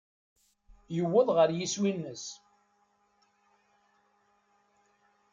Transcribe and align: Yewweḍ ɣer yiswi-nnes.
Yewweḍ 0.95 1.27
ɣer 1.35 1.49
yiswi-nnes. 1.57 2.25